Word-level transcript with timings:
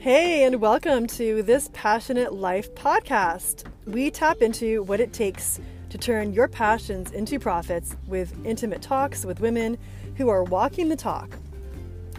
Hey, 0.00 0.44
and 0.44 0.60
welcome 0.60 1.08
to 1.08 1.42
this 1.42 1.70
Passionate 1.72 2.32
Life 2.32 2.72
podcast. 2.76 3.64
We 3.84 4.12
tap 4.12 4.42
into 4.42 4.84
what 4.84 5.00
it 5.00 5.12
takes 5.12 5.58
to 5.90 5.98
turn 5.98 6.32
your 6.32 6.46
passions 6.46 7.10
into 7.10 7.40
profits 7.40 7.96
with 8.06 8.32
intimate 8.46 8.80
talks 8.80 9.24
with 9.24 9.40
women 9.40 9.76
who 10.14 10.28
are 10.28 10.44
walking 10.44 10.88
the 10.88 10.94
talk. 10.94 11.36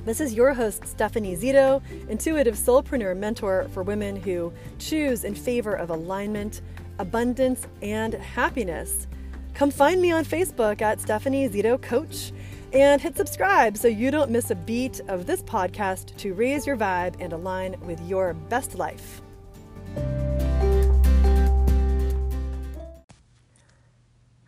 This 0.04 0.20
is 0.20 0.34
your 0.34 0.54
host, 0.54 0.88
Stephanie 0.88 1.38
Zito, 1.38 1.82
intuitive 2.10 2.56
soulpreneur 2.56 3.16
mentor 3.16 3.70
for 3.72 3.82
women 3.82 4.18
who 4.18 4.52
choose 4.78 5.24
in 5.24 5.34
favor 5.34 5.74
of 5.74 5.90
alignment, 5.90 6.62
abundance, 6.98 7.66
and 7.82 8.14
happiness. 8.14 9.08
Come 9.54 9.72
find 9.72 10.02
me 10.02 10.12
on 10.12 10.26
Facebook 10.26 10.82
at 10.82 11.00
Stephanie 11.00 11.48
Zito 11.48 11.82
Coach 11.82 12.34
and 12.74 13.02
hit 13.02 13.18
subscribe 13.18 13.78
so 13.78 13.88
you 13.88 14.12
don't 14.12 14.32
miss 14.32 14.52
a 14.52 14.56
beat 14.56 15.02
of 15.08 15.26
this 15.26 15.42
podcast 15.44 16.16
to 16.18 16.34
raise 16.34 16.68
your 16.68 16.78
vibe 16.78 17.16
and 17.20 17.34
align 17.34 17.76
with 17.82 18.02
your 18.08 18.34
best 18.34 18.76
life. 18.76 19.22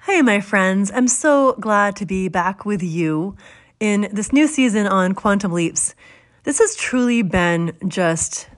Hey, 0.04 0.22
my 0.22 0.42
friends, 0.42 0.92
I'm 0.94 1.08
so 1.08 1.54
glad 1.54 1.96
to 1.98 2.06
be 2.06 2.28
back 2.28 2.66
with 2.66 2.84
you 2.84 3.36
in 3.80 4.10
this 4.12 4.34
new 4.34 4.48
season 4.48 4.86
on 4.86 5.14
Quantum 5.14 5.52
Leaps. 5.52 5.96
This 6.44 6.60
has 6.60 6.76
truly 6.76 7.22
been 7.22 7.74
just 7.88 8.50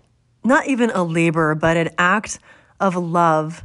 not 0.43 0.67
even 0.67 0.89
a 0.91 1.03
labor, 1.03 1.55
but 1.55 1.77
an 1.77 1.89
act 1.97 2.39
of 2.79 2.95
love 2.95 3.63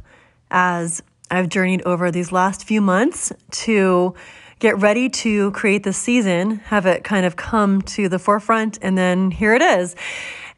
as 0.51 1.01
I've 1.31 1.49
journeyed 1.49 1.81
over 1.83 2.11
these 2.11 2.31
last 2.31 2.65
few 2.65 2.81
months 2.81 3.31
to 3.51 4.13
get 4.59 4.77
ready 4.77 5.09
to 5.09 5.51
create 5.51 5.83
this 5.83 5.97
season, 5.97 6.57
have 6.65 6.85
it 6.85 7.03
kind 7.03 7.25
of 7.25 7.35
come 7.35 7.81
to 7.81 8.09
the 8.09 8.19
forefront, 8.19 8.77
and 8.81 8.97
then 8.97 9.31
here 9.31 9.53
it 9.53 9.61
is. 9.61 9.95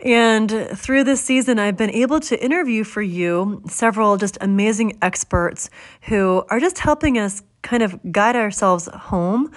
And 0.04 0.50
through 0.76 1.04
this 1.04 1.22
season, 1.22 1.60
I've 1.60 1.78
been 1.78 1.92
able 1.92 2.20
to 2.22 2.44
interview 2.44 2.84
for 2.84 3.04
you 3.04 3.62
several 3.68 4.18
just 4.18 4.38
amazing 4.42 4.98
experts 5.02 5.70
who 6.04 6.44
are 6.50 6.60
just 6.60 6.80
helping 6.80 7.20
us 7.20 7.44
kind 7.62 7.84
of 7.84 8.00
guide 8.12 8.36
ourselves 8.36 8.90
home, 8.92 9.52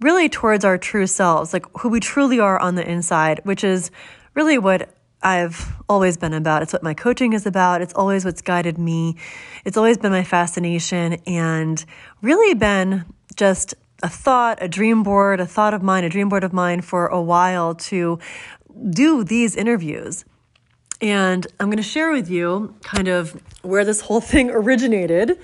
really 0.00 0.28
towards 0.28 0.64
our 0.64 0.78
true 0.78 1.08
selves, 1.08 1.52
like 1.52 1.66
who 1.80 1.88
we 1.88 1.98
truly 1.98 2.38
are 2.38 2.58
on 2.60 2.76
the 2.76 2.88
inside, 2.88 3.40
which 3.42 3.64
is 3.64 3.90
really 4.34 4.58
what 4.58 4.94
I've 5.22 5.74
always 5.88 6.16
been 6.16 6.32
about. 6.32 6.62
It's 6.62 6.72
what 6.72 6.82
my 6.82 6.94
coaching 6.94 7.32
is 7.32 7.44
about. 7.44 7.82
It's 7.82 7.92
always 7.94 8.24
what's 8.24 8.40
guided 8.40 8.78
me. 8.78 9.16
It's 9.64 9.76
always 9.76 9.98
been 9.98 10.12
my 10.12 10.24
fascination 10.24 11.14
and 11.26 11.84
really 12.22 12.54
been 12.54 13.04
just 13.40 13.74
a 14.02 14.08
thought, 14.08 14.58
a 14.60 14.68
dream 14.68 15.02
board, 15.02 15.40
a 15.40 15.46
thought 15.46 15.72
of 15.72 15.82
mine, 15.82 16.04
a 16.04 16.10
dream 16.10 16.28
board 16.28 16.44
of 16.44 16.52
mine 16.52 16.82
for 16.82 17.06
a 17.06 17.22
while 17.22 17.74
to 17.74 18.18
do 18.90 19.24
these 19.24 19.56
interviews. 19.56 20.26
And 21.00 21.46
I'm 21.58 21.68
going 21.68 21.78
to 21.78 21.82
share 21.82 22.12
with 22.12 22.28
you 22.28 22.74
kind 22.82 23.08
of 23.08 23.42
where 23.62 23.82
this 23.82 24.02
whole 24.02 24.20
thing 24.20 24.50
originated 24.60 25.38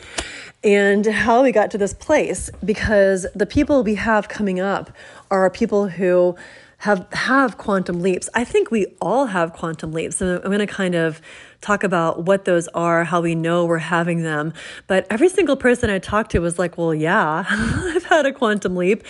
and 0.63 1.07
how 1.07 1.43
we 1.43 1.53
got 1.53 1.71
to 1.71 1.79
this 1.79 1.95
place 1.95 2.51
because 2.63 3.27
the 3.35 3.47
people 3.47 3.83
we 3.83 3.95
have 3.95 4.29
coming 4.29 4.61
up 4.61 4.91
are 5.31 5.49
people 5.49 5.89
who 5.89 6.37
have 6.79 7.07
have 7.13 7.57
quantum 7.57 8.01
leaps. 8.01 8.29
I 8.35 8.45
think 8.45 8.71
we 8.71 8.87
all 9.01 9.27
have 9.27 9.53
quantum 9.53 9.93
leaps. 9.93 10.17
So 10.17 10.37
I'm 10.37 10.51
going 10.51 10.59
to 10.59 10.67
kind 10.67 10.95
of 10.95 11.21
talk 11.61 11.83
about 11.83 12.25
what 12.25 12.45
those 12.45 12.69
are, 12.69 13.05
how 13.05 13.21
we 13.21 13.35
know 13.35 13.65
we're 13.65 13.79
having 13.79 14.23
them. 14.23 14.53
But 14.87 15.07
every 15.11 15.29
single 15.29 15.57
person 15.57 15.89
I 15.89 15.99
talked 15.99 16.33
to 16.33 16.41
was 16.41 16.59
like, 16.59 16.77
"Well, 16.77 16.95
yeah, 16.95 17.45
I've 17.49 18.05
had 18.05 18.27
a 18.27 18.33
quantum 18.33 18.77
leap." 18.77 19.05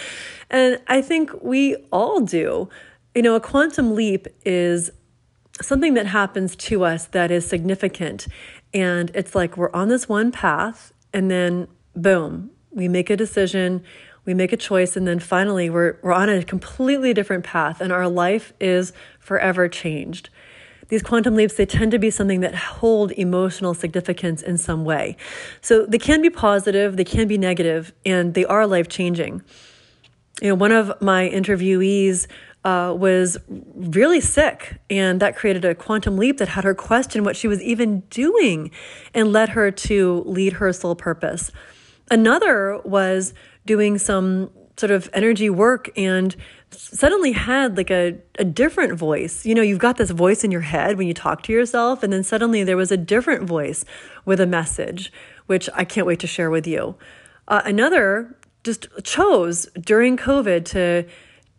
And 0.50 0.80
I 0.86 1.02
think 1.02 1.30
we 1.42 1.76
all 1.90 2.20
do. 2.20 2.68
You 3.14 3.22
know, 3.22 3.34
a 3.34 3.40
quantum 3.40 3.94
leap 3.94 4.28
is 4.44 4.90
something 5.60 5.94
that 5.94 6.06
happens 6.06 6.54
to 6.56 6.84
us 6.84 7.06
that 7.06 7.30
is 7.30 7.46
significant. 7.46 8.26
And 8.74 9.10
it's 9.14 9.34
like 9.34 9.56
we're 9.56 9.72
on 9.72 9.88
this 9.88 10.08
one 10.08 10.30
path 10.30 10.92
and 11.12 11.30
then 11.30 11.68
boom, 11.94 12.50
we 12.70 12.88
make 12.88 13.08
a 13.08 13.16
decision, 13.16 13.82
we 14.26 14.34
make 14.34 14.52
a 14.52 14.56
choice 14.56 14.96
and 14.96 15.08
then 15.08 15.18
finally 15.18 15.70
we're 15.70 15.96
we're 16.02 16.12
on 16.12 16.28
a 16.28 16.44
completely 16.44 17.14
different 17.14 17.44
path 17.44 17.80
and 17.80 17.92
our 17.92 18.08
life 18.08 18.52
is 18.60 18.92
forever 19.18 19.68
changed. 19.68 20.28
These 20.88 21.02
quantum 21.02 21.34
leaps 21.34 21.54
they 21.54 21.66
tend 21.66 21.92
to 21.92 21.98
be 21.98 22.10
something 22.10 22.40
that 22.40 22.54
hold 22.54 23.12
emotional 23.12 23.72
significance 23.72 24.42
in 24.42 24.58
some 24.58 24.84
way. 24.84 25.16
So 25.60 25.86
they 25.86 25.98
can 25.98 26.20
be 26.20 26.30
positive 26.30 26.96
they 26.96 27.04
can 27.04 27.26
be 27.26 27.38
negative 27.38 27.92
and 28.04 28.34
they 28.34 28.44
are 28.44 28.66
life 28.66 28.88
changing 28.88 29.42
you 30.42 30.48
know 30.48 30.54
one 30.54 30.72
of 30.72 31.00
my 31.00 31.30
interviewees 31.30 32.26
uh, 32.66 32.92
was 32.92 33.38
really 33.76 34.20
sick, 34.20 34.80
and 34.90 35.20
that 35.20 35.36
created 35.36 35.64
a 35.64 35.72
quantum 35.72 36.16
leap 36.16 36.38
that 36.38 36.48
had 36.48 36.64
her 36.64 36.74
question 36.74 37.22
what 37.22 37.36
she 37.36 37.46
was 37.46 37.62
even 37.62 38.00
doing 38.10 38.72
and 39.14 39.32
led 39.32 39.50
her 39.50 39.70
to 39.70 40.24
lead 40.26 40.54
her 40.54 40.72
soul 40.72 40.96
purpose. 40.96 41.52
Another 42.10 42.80
was 42.84 43.34
doing 43.66 43.98
some 43.98 44.50
sort 44.76 44.90
of 44.90 45.08
energy 45.12 45.48
work 45.48 45.90
and 45.96 46.36
suddenly 46.70 47.32
had 47.32 47.76
like 47.76 47.90
a, 47.90 48.18
a 48.38 48.44
different 48.44 48.94
voice. 48.94 49.46
You 49.46 49.54
know, 49.54 49.62
you've 49.62 49.78
got 49.78 49.96
this 49.96 50.10
voice 50.10 50.44
in 50.44 50.50
your 50.50 50.60
head 50.60 50.98
when 50.98 51.06
you 51.06 51.14
talk 51.14 51.42
to 51.44 51.52
yourself, 51.52 52.02
and 52.02 52.12
then 52.12 52.22
suddenly 52.22 52.62
there 52.64 52.76
was 52.76 52.92
a 52.92 52.96
different 52.96 53.44
voice 53.44 53.84
with 54.24 54.40
a 54.40 54.46
message, 54.46 55.12
which 55.46 55.68
I 55.74 55.84
can't 55.84 56.06
wait 56.06 56.20
to 56.20 56.26
share 56.26 56.50
with 56.50 56.66
you. 56.66 56.96
Uh, 57.48 57.62
another 57.64 58.36
just 58.64 58.88
chose 59.04 59.66
during 59.80 60.16
COVID 60.16 60.64
to 60.66 61.06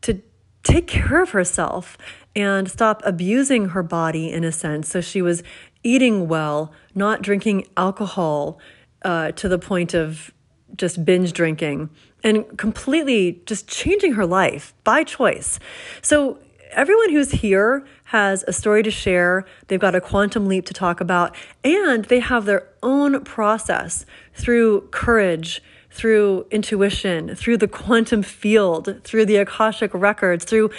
to 0.02 0.22
take 0.64 0.88
care 0.88 1.24
of 1.24 1.30
herself 1.32 1.98
and 2.36 2.70
stop 2.70 3.02
abusing 3.06 3.70
her 3.70 3.82
body 3.82 4.32
in 4.32 4.44
a 4.44 4.52
sense. 4.52 4.90
So 4.90 5.02
she 5.02 5.22
was 5.22 5.42
eating 5.82 6.28
well, 6.28 6.72
not 6.94 7.22
drinking 7.22 7.68
alcohol 7.78 8.60
uh, 9.04 9.32
to 9.32 9.48
the 9.48 9.58
point 9.58 9.94
of 9.94 10.32
just 10.78 11.04
binge 11.06 11.34
drinking 11.34 11.90
and 12.24 12.58
completely 12.58 13.42
just 13.46 13.68
changing 13.68 14.14
her 14.14 14.26
life 14.26 14.74
by 14.84 15.04
choice. 15.04 15.60
So, 16.02 16.40
everyone 16.72 17.12
who's 17.12 17.32
here 17.32 17.86
has 18.06 18.44
a 18.48 18.54
story 18.54 18.84
to 18.84 18.92
share. 18.92 19.46
They've 19.68 19.80
got 19.80 19.96
a 19.96 20.02
quantum 20.02 20.48
leap 20.48 20.66
to 20.66 20.74
talk 20.74 21.02
about, 21.02 21.36
and 21.64 22.06
they 22.06 22.20
have 22.20 22.46
their 22.46 22.68
own 22.84 23.24
process 23.24 24.06
through 24.34 24.82
courage, 24.92 25.62
through 25.90 26.46
intuition, 26.52 27.36
through 27.36 27.58
the 27.58 27.68
quantum 27.68 28.22
field, 28.22 29.02
through 29.04 29.26
the 29.26 29.38
Akashic 29.38 29.94
records, 29.94 30.46
through 30.46 30.70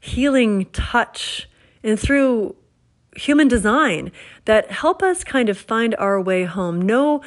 healing 0.00 0.66
touch, 0.66 1.48
and 1.82 1.98
through 1.98 2.54
human 3.16 3.48
design 3.48 4.12
that 4.44 4.70
help 4.70 5.02
us 5.02 5.24
kind 5.24 5.48
of 5.48 5.58
find 5.58 5.94
our 5.96 6.20
way 6.20 6.44
home. 6.44 6.80
Know 6.80 7.22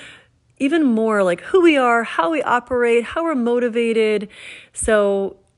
even 0.62 0.84
more 0.84 1.24
like 1.24 1.42
who 1.42 1.60
we 1.62 1.76
are, 1.76 2.04
how 2.04 2.30
we 2.30 2.42
operate, 2.44 3.04
how 3.04 3.24
we're 3.24 3.34
motivated. 3.34 4.30
So 4.74 5.38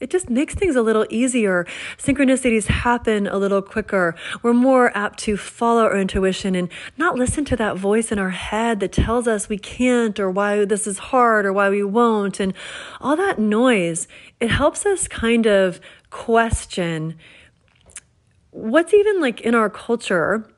it 0.00 0.10
just 0.10 0.28
makes 0.28 0.54
things 0.54 0.74
a 0.74 0.82
little 0.82 1.06
easier. 1.08 1.66
Synchronicities 1.98 2.66
happen 2.66 3.28
a 3.28 3.36
little 3.36 3.62
quicker. 3.62 4.16
We're 4.42 4.52
more 4.52 4.96
apt 4.96 5.20
to 5.20 5.36
follow 5.36 5.84
our 5.84 5.96
intuition 5.96 6.56
and 6.56 6.68
not 6.96 7.14
listen 7.14 7.44
to 7.46 7.56
that 7.56 7.76
voice 7.76 8.10
in 8.10 8.18
our 8.18 8.30
head 8.30 8.80
that 8.80 8.92
tells 8.92 9.28
us 9.28 9.48
we 9.48 9.58
can't 9.58 10.18
or 10.18 10.30
why 10.30 10.64
this 10.64 10.86
is 10.86 10.98
hard 10.98 11.46
or 11.46 11.52
why 11.52 11.70
we 11.70 11.84
won't. 11.84 12.40
And 12.40 12.52
all 13.00 13.14
that 13.16 13.38
noise, 13.38 14.08
it 14.40 14.50
helps 14.50 14.84
us 14.84 15.06
kind 15.06 15.46
of 15.46 15.80
question 16.10 17.16
what's 18.50 18.92
even 18.92 19.20
like 19.20 19.40
in 19.42 19.54
our 19.54 19.70
culture 19.70 20.49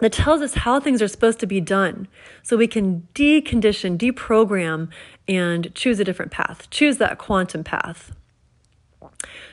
that 0.00 0.12
tells 0.12 0.40
us 0.40 0.54
how 0.54 0.80
things 0.80 1.00
are 1.00 1.08
supposed 1.08 1.40
to 1.40 1.46
be 1.46 1.60
done 1.60 2.08
so 2.42 2.56
we 2.56 2.66
can 2.66 3.06
decondition, 3.14 3.96
deprogram, 3.96 4.88
and 5.28 5.74
choose 5.74 6.00
a 6.00 6.04
different 6.04 6.32
path, 6.32 6.68
choose 6.70 6.98
that 6.98 7.18
quantum 7.18 7.64
path. 7.64 8.12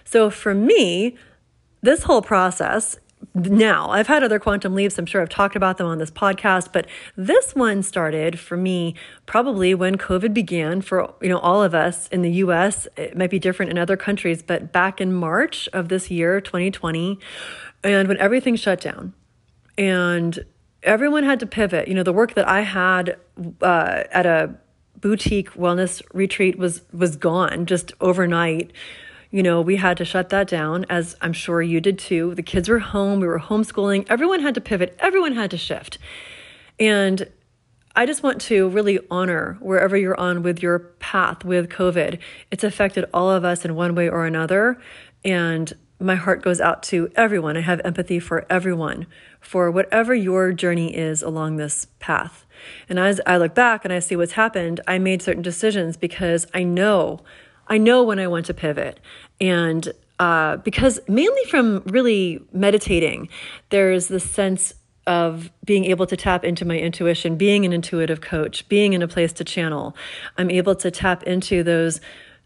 So 0.04 0.30
for 0.30 0.54
me, 0.54 1.16
this 1.82 2.04
whole 2.04 2.22
process 2.22 2.98
now 3.36 3.90
i've 3.92 4.08
had 4.08 4.24
other 4.24 4.40
quantum 4.40 4.74
leaps 4.74 4.98
i'm 4.98 5.06
sure 5.06 5.22
i've 5.22 5.30
talked 5.30 5.56
about 5.56 5.78
them 5.78 5.88
on 5.88 6.00
this 6.00 6.10
podcast 6.10 6.70
but 6.74 6.88
this 7.16 7.54
one 7.54 7.84
started 7.84 8.40
for 8.40 8.58
me 8.58 8.96
probably 9.26 9.74
when 9.74 9.98
covid 9.98 10.34
began 10.34 10.82
for 10.82 11.14
you 11.22 11.30
know 11.30 11.38
all 11.40 11.62
of 11.62 11.76
us 11.76 12.08
in 12.08 12.24
the 12.24 12.32
us 12.32 12.88
it 12.98 13.16
might 13.16 13.30
be 13.30 13.40
different 13.40 13.72
in 13.72 13.78
other 13.78 13.96
countries 13.96 14.42
but 14.42 14.72
back 14.72 15.00
in 15.00 15.14
march 15.14 15.70
of 15.72 15.90
this 15.90 16.10
year 16.10 16.42
2020 16.42 17.20
and 17.84 18.08
when 18.08 18.18
everything 18.18 18.56
shut 18.56 18.82
down 18.82 19.14
and 19.82 20.46
everyone 20.84 21.24
had 21.24 21.40
to 21.40 21.48
pivot. 21.48 21.88
You 21.88 21.96
know, 21.96 22.04
the 22.04 22.14
work 22.14 22.36
that 22.36 22.48
I 22.48 22.62
had 22.62 23.18
uh, 23.64 24.04
at 24.12 24.28
a 24.28 24.54
boutique 24.96 25.52
wellness 25.54 26.04
retreat 26.14 26.60
was 26.60 26.84
was 26.94 27.16
gone 27.16 27.66
just 27.66 27.92
overnight. 28.00 28.72
You 29.32 29.42
know, 29.42 29.60
we 29.60 29.78
had 29.78 29.98
to 29.98 30.06
shut 30.06 30.30
that 30.30 30.48
down, 30.48 30.86
as 30.88 31.16
I'm 31.22 31.34
sure 31.34 31.64
you 31.64 31.82
did 31.82 31.98
too. 31.98 32.36
The 32.36 32.44
kids 32.44 32.70
were 32.70 32.80
home, 32.80 33.22
we 33.22 33.28
were 33.28 33.40
homeschooling. 33.40 34.06
Everyone 34.08 34.42
had 34.42 34.54
to 34.54 34.62
pivot, 34.62 34.96
everyone 35.00 35.34
had 35.34 35.50
to 35.52 35.58
shift. 35.58 35.98
And 36.80 37.28
I 37.96 38.06
just 38.06 38.22
want 38.22 38.40
to 38.42 38.70
really 38.70 39.00
honor 39.10 39.58
wherever 39.62 39.98
you're 39.98 40.20
on 40.20 40.44
with 40.44 40.62
your 40.62 40.80
path 41.00 41.44
with 41.44 41.70
COVID. 41.70 42.20
It's 42.52 42.64
affected 42.64 43.06
all 43.14 43.32
of 43.32 43.44
us 43.44 43.66
in 43.66 43.74
one 43.74 43.96
way 43.96 44.10
or 44.10 44.26
another. 44.28 44.80
And 45.26 45.74
my 46.02 46.16
heart 46.16 46.42
goes 46.42 46.60
out 46.60 46.84
to 46.84 47.12
everyone. 47.16 47.56
I 47.58 47.62
have 47.62 47.82
empathy 47.84 48.20
for 48.20 48.46
everyone, 48.50 49.08
for 49.40 49.70
whatever 49.70 50.14
your 50.14 50.52
journey 50.52 50.96
is 50.96 51.22
along 51.22 51.58
this 51.58 51.88
path. 52.00 52.46
And 52.90 53.00
as 53.00 53.22
I 53.26 53.38
look 53.38 53.56
back 53.56 53.86
and 53.86 53.94
I 53.94 54.00
see 54.00 54.16
what's 54.16 54.34
happened, 54.34 54.82
I 54.88 55.00
made 55.00 55.22
certain 55.22 55.42
decisions 55.42 55.98
because 55.98 56.48
I 56.54 56.64
know, 56.64 57.22
I 57.68 57.78
know 57.78 58.04
when 58.04 58.20
I 58.20 58.28
want 58.28 58.48
to 58.48 58.54
pivot. 58.54 59.00
And 59.40 59.92
uh, 60.20 60.58
because 60.58 61.00
mainly 61.08 61.44
from 61.46 61.84
really 61.88 62.44
meditating, 62.52 63.30
there's 63.70 64.08
this 64.08 64.30
sense 64.30 64.74
of 65.08 65.52
being 65.66 65.86
able 65.86 66.06
to 66.06 66.16
tap 66.16 66.44
into 66.44 66.64
my 66.64 66.78
intuition, 66.78 67.36
being 67.36 67.66
an 67.66 67.74
intuitive 67.74 68.22
coach, 68.22 68.68
being 68.70 68.94
in 68.94 69.02
a 69.02 69.08
place 69.08 69.34
to 69.34 69.44
channel. 69.44 69.96
I'm 70.38 70.52
able 70.52 70.76
to 70.76 70.92
tap 70.92 71.24
into 71.24 71.64
those 71.64 72.02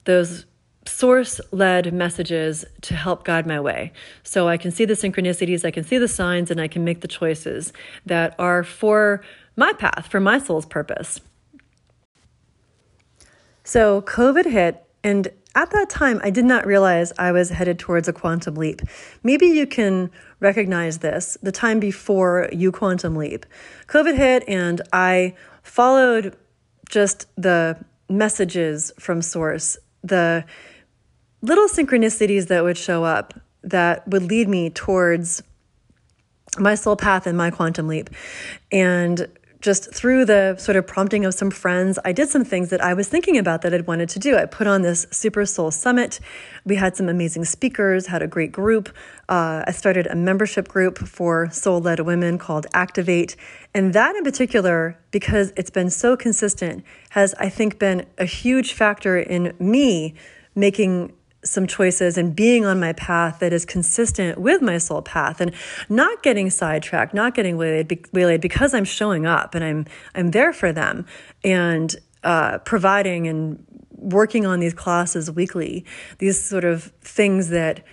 those 0.06 0.46
source 0.86 1.42
led 1.52 1.94
messages 1.94 2.66
to 2.82 2.96
help 2.96 3.24
guide 3.24 3.48
my 3.48 3.60
way. 3.60 3.92
So 4.24 4.48
I 4.48 4.58
can 4.58 4.72
see 4.72 4.86
the 4.86 4.94
synchronicities, 4.94 5.66
I 5.66 5.72
can 5.72 5.84
see 5.84 5.98
the 5.98 6.08
signs, 6.08 6.52
and 6.52 6.62
I 6.62 6.68
can 6.68 6.84
make 6.84 7.02
the 7.02 7.08
choices 7.08 7.74
that 8.06 8.36
are 8.40 8.64
for 8.64 9.24
my 9.56 9.74
path, 9.74 10.08
for 10.10 10.20
my 10.20 10.40
soul's 10.40 10.66
purpose. 10.66 11.22
So 13.64 14.02
COVID 14.02 14.46
hit, 14.46 14.86
and 15.04 15.28
at 15.56 15.72
that 15.72 15.90
time, 15.90 16.20
I 16.24 16.30
did 16.30 16.46
not 16.46 16.66
realize 16.66 17.14
I 17.18 17.32
was 17.32 17.50
headed 17.50 17.80
towards 17.80 18.08
a 18.08 18.14
quantum 18.14 18.56
leap. 18.56 18.82
Maybe 19.24 19.48
you 19.48 19.66
can 19.66 20.12
recognize 20.40 21.00
this 21.00 21.38
the 21.42 21.52
time 21.52 21.80
before 21.80 22.50
you 22.52 22.72
quantum 22.72 23.16
leap. 23.16 23.46
COVID 23.88 24.18
hit, 24.18 24.44
and 24.48 24.82
I 24.92 25.34
followed 25.64 26.36
just 26.90 27.28
the 27.36 27.78
messages 28.10 28.92
from 29.00 29.22
Source, 29.22 29.78
the 30.04 30.46
little 31.46 31.68
synchronicities 31.68 32.48
that 32.48 32.64
would 32.64 32.78
show 32.78 33.04
up 33.04 33.34
that 33.64 34.08
would 34.08 34.24
lead 34.24 34.48
me 34.48 34.70
towards 34.70 35.42
my 36.58 36.76
soul 36.76 36.96
path 36.96 37.28
and 37.28 37.38
my 37.38 37.52
quantum 37.52 37.88
leap. 37.88 38.10
And 38.72 39.28
just 39.66 39.92
through 39.92 40.26
the 40.26 40.56
sort 40.58 40.76
of 40.76 40.86
prompting 40.86 41.26
of 41.26 41.34
some 41.34 41.50
friends, 41.50 41.98
I 42.06 42.12
did 42.12 42.30
some 42.30 42.46
things 42.46 42.70
that 42.70 42.82
I 42.82 42.94
was 42.94 43.08
thinking 43.08 43.36
about 43.36 43.64
that 43.64 43.74
I'd 43.74 43.88
wanted 43.88 44.10
to 44.10 44.20
do. 44.20 44.38
I 44.38 44.46
put 44.46 44.68
on 44.68 44.84
this 44.84 45.08
Super 45.10 45.44
Soul 45.44 45.72
Summit. 45.72 46.20
We 46.66 46.76
had 46.76 46.96
some 46.96 47.10
amazing 47.10 47.46
speakers, 47.46 48.06
had 48.06 48.22
a 48.22 48.28
great 48.28 48.52
group. 48.52 48.90
Uh, 49.28 49.64
I 49.66 49.72
started 49.72 50.06
a 50.06 50.16
membership 50.16 50.68
group 50.68 51.00
for 51.00 51.50
soul 51.50 51.82
led 51.82 52.00
women 52.02 52.38
called 52.38 52.68
Activate. 52.76 53.36
And 53.74 53.94
that 53.94 54.16
in 54.16 54.24
particular, 54.24 55.00
because 55.10 55.52
it's 55.58 55.72
been 55.72 55.90
so 55.90 56.16
consistent, 56.16 56.84
has, 57.10 57.34
I 57.40 57.50
think, 57.50 57.80
been 57.80 58.06
a 58.20 58.26
huge 58.26 58.74
factor 58.74 59.18
in 59.18 59.56
me 59.58 60.14
making 60.54 61.15
some 61.46 61.68
choices 61.68 62.18
and 62.18 62.36
being 62.36 62.66
on 62.66 62.80
my 62.80 62.94
path 62.94 63.40
that 63.40 63.54
is 63.54 63.66
consistent 63.66 64.40
with 64.40 64.62
my 64.62 64.78
soul 64.78 65.02
path 65.02 65.40
and 65.40 65.54
not 65.90 66.24
getting 66.24 66.50
sidetracked, 66.50 67.14
not 67.14 67.36
getting 67.36 67.58
waylaid, 67.58 68.08
waylaid 68.12 68.42
because 68.42 68.74
I'm 68.74 68.86
showing 68.86 69.26
up 69.26 69.56
and 69.56 69.64
I'm 69.64 69.86
I'm 70.16 70.32
there 70.32 70.52
for 70.52 70.72
them 70.72 71.06
and 71.44 71.96
uh, 72.24 72.58
providing 72.60 73.28
and 73.28 73.64
working 73.92 74.46
on 74.46 74.60
these 74.60 74.74
classes 74.74 75.32
weekly. 75.32 75.86
These 76.18 76.42
sort 76.42 76.64
of 76.66 76.92
things 77.02 77.50
that 77.50 77.84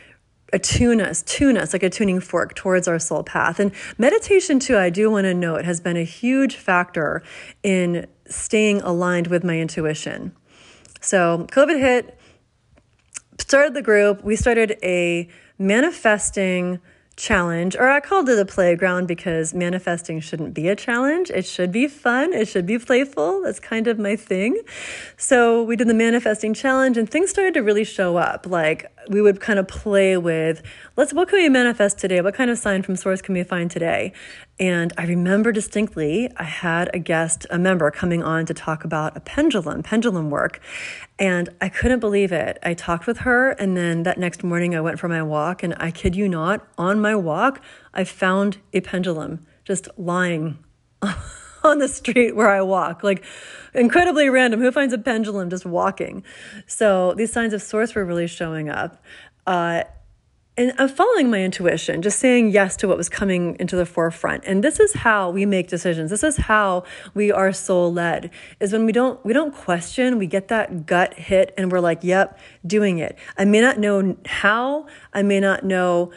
attune 0.52 1.00
us, 1.00 1.22
tune 1.22 1.56
us 1.56 1.72
like 1.72 1.82
a 1.82 1.90
tuning 1.90 2.20
fork 2.20 2.55
towards 2.55 2.87
our 2.87 2.98
soul 2.98 3.22
path. 3.22 3.58
And 3.58 3.72
meditation, 3.96 4.58
too, 4.58 4.76
I 4.76 4.90
do 4.90 5.10
want 5.10 5.25
to 5.25 5.34
note, 5.34 5.64
has 5.64 5.81
been 5.81 5.96
a 5.96 6.05
huge 6.05 6.56
factor 6.56 7.22
in 7.62 8.06
staying 8.26 8.82
aligned 8.82 9.28
with 9.28 9.44
my 9.44 9.58
intuition. 9.58 10.37
So, 11.00 11.46
COVID 11.50 11.81
hit, 11.81 12.19
started 13.42 13.74
the 13.74 13.82
group. 13.82 14.24
We 14.24 14.36
started 14.36 14.78
a 14.82 15.28
manifesting 15.58 16.80
challenge, 17.16 17.76
or 17.76 17.88
I 17.90 18.00
called 18.00 18.28
it 18.28 18.38
a 18.38 18.44
playground 18.44 19.06
because 19.06 19.52
manifesting 19.52 20.20
shouldn't 20.20 20.54
be 20.54 20.68
a 20.68 20.76
challenge. 20.76 21.30
It 21.30 21.44
should 21.44 21.70
be 21.70 21.86
fun, 21.86 22.32
it 22.32 22.48
should 22.48 22.66
be 22.66 22.78
playful. 22.78 23.42
That's 23.42 23.60
kind 23.60 23.86
of 23.86 23.98
my 23.98 24.16
thing. 24.16 24.60
So 25.16 25.62
we 25.62 25.76
did 25.76 25.88
the 25.88 25.94
manifesting 25.94 26.54
challenge, 26.54 26.96
and 26.96 27.08
things 27.08 27.30
started 27.30 27.54
to 27.54 27.60
really 27.60 27.84
show 27.84 28.16
up. 28.16 28.46
Like 28.46 28.91
we 29.08 29.20
would 29.20 29.40
kind 29.40 29.58
of 29.58 29.69
play 29.69 30.16
with, 30.16 30.62
let's, 30.96 31.12
what 31.12 31.28
can 31.28 31.38
we 31.38 31.49
manifest 31.49 31.99
today? 31.99 32.20
What 32.20 32.34
kind 32.34 32.50
of 32.50 32.58
sign 32.58 32.82
from 32.82 32.96
source 32.96 33.22
can 33.22 33.34
we 33.34 33.43
find 33.43 33.70
today? 33.70 34.12
And 34.58 34.93
I 34.96 35.04
remember 35.06 35.52
distinctly, 35.52 36.31
I 36.37 36.44
had 36.44 36.90
a 36.94 36.99
guest, 36.99 37.46
a 37.50 37.58
member 37.58 37.90
coming 37.90 38.22
on 38.22 38.46
to 38.46 38.54
talk 38.54 38.84
about 38.84 39.16
a 39.16 39.20
pendulum, 39.20 39.82
pendulum 39.82 40.31
work. 40.31 40.60
And 41.19 41.49
I 41.60 41.69
couldn't 41.69 42.00
believe 42.00 42.32
it. 42.32 42.58
I 42.62 42.75
talked 42.75 43.06
with 43.06 43.19
her, 43.19 43.50
and 43.50 43.76
then 43.76 44.02
that 44.04 44.19
next 44.19 44.44
morning 44.44 44.75
I 44.75 44.81
went 44.81 44.99
for 44.99 45.08
my 45.08 45.22
walk. 45.22 45.62
And 45.62 45.75
I 45.78 45.90
kid 45.90 46.16
you 46.16 46.28
not, 46.28 46.66
on 46.78 47.00
my 47.00 47.14
walk, 47.14 47.60
I 47.94 48.05
found 48.05 48.58
a 48.72 48.81
pendulum 48.81 49.46
just 49.64 49.88
lying 49.96 50.58
on 51.64 51.78
the 51.78 51.88
street 51.88 52.36
where 52.36 52.50
I 52.50 52.62
walk. 52.62 53.02
Like, 53.02 53.24
incredibly 53.74 54.28
random. 54.28 54.60
Who 54.60 54.70
finds 54.72 54.94
a 54.94 54.98
pendulum 54.98 55.50
just 55.50 55.66
walking? 55.66 56.24
So, 56.66 57.14
these 57.14 57.32
signs 57.32 57.52
of 57.52 57.62
source 57.62 57.94
were 57.94 58.04
really 58.04 58.26
showing 58.26 58.68
up. 58.68 59.02
Uh, 59.46 59.84
and 60.54 60.74
I'm 60.76 60.88
following 60.90 61.30
my 61.30 61.42
intuition, 61.42 62.02
just 62.02 62.18
saying 62.18 62.50
yes 62.50 62.76
to 62.76 62.88
what 62.88 62.98
was 62.98 63.08
coming 63.08 63.56
into 63.58 63.74
the 63.74 63.86
forefront. 63.86 64.44
And 64.46 64.62
this 64.62 64.78
is 64.78 64.92
how 64.92 65.30
we 65.30 65.46
make 65.46 65.68
decisions. 65.68 66.10
This 66.10 66.22
is 66.22 66.36
how 66.36 66.84
we 67.14 67.32
are 67.32 67.54
soul 67.54 67.90
led. 67.90 68.30
Is 68.60 68.70
when 68.70 68.84
we 68.84 68.92
don't 68.92 69.24
we 69.24 69.32
don't 69.32 69.54
question, 69.54 70.18
we 70.18 70.26
get 70.26 70.48
that 70.48 70.84
gut 70.84 71.14
hit 71.14 71.54
and 71.56 71.72
we're 71.72 71.80
like, 71.80 72.04
"Yep, 72.04 72.38
doing 72.66 72.98
it." 72.98 73.16
I 73.38 73.46
may 73.46 73.62
not 73.62 73.78
know 73.78 74.14
how, 74.26 74.86
I 75.14 75.22
may 75.22 75.40
not 75.40 75.64
know 75.64 76.12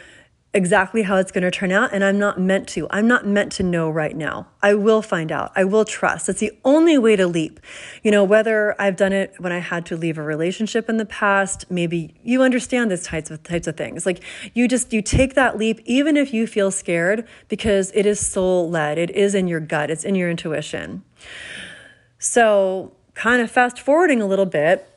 exactly 0.56 1.02
how 1.02 1.16
it's 1.16 1.30
going 1.30 1.44
to 1.44 1.50
turn 1.50 1.70
out, 1.70 1.92
and 1.92 2.02
I'm 2.02 2.18
not 2.18 2.40
meant 2.40 2.66
to. 2.70 2.88
I'm 2.90 3.06
not 3.06 3.26
meant 3.26 3.52
to 3.52 3.62
know 3.62 3.88
right 3.88 4.16
now. 4.16 4.48
I 4.62 4.74
will 4.74 5.02
find 5.02 5.30
out. 5.30 5.52
I 5.54 5.64
will 5.64 5.84
trust. 5.84 6.28
It's 6.28 6.40
the 6.40 6.52
only 6.64 6.98
way 6.98 7.14
to 7.14 7.26
leap. 7.26 7.60
You 8.02 8.10
know, 8.10 8.24
whether 8.24 8.74
I've 8.80 8.96
done 8.96 9.12
it 9.12 9.34
when 9.38 9.52
I 9.52 9.58
had 9.58 9.86
to 9.86 9.96
leave 9.96 10.18
a 10.18 10.22
relationship 10.22 10.88
in 10.88 10.96
the 10.96 11.04
past, 11.04 11.70
maybe 11.70 12.14
you 12.24 12.42
understand 12.42 12.90
these 12.90 13.04
types 13.04 13.30
of 13.30 13.42
types 13.42 13.66
of 13.66 13.76
things. 13.76 14.06
Like 14.06 14.24
you 14.54 14.66
just 14.66 14.92
you 14.92 15.02
take 15.02 15.34
that 15.34 15.56
leap 15.58 15.80
even 15.84 16.16
if 16.16 16.34
you 16.34 16.46
feel 16.46 16.70
scared 16.70 17.28
because 17.48 17.92
it 17.94 18.06
is 18.06 18.18
soul 18.18 18.68
led. 18.68 18.98
It 18.98 19.10
is 19.10 19.34
in 19.34 19.46
your 19.46 19.60
gut. 19.60 19.90
It's 19.90 20.04
in 20.04 20.14
your 20.14 20.30
intuition. 20.30 21.04
So, 22.18 22.92
kind 23.14 23.42
of 23.42 23.50
fast 23.50 23.78
forwarding 23.78 24.22
a 24.22 24.26
little 24.26 24.46
bit, 24.46 24.95